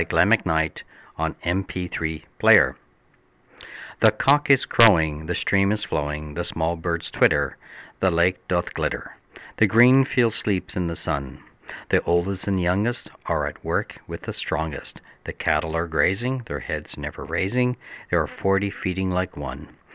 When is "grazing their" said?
15.85-16.61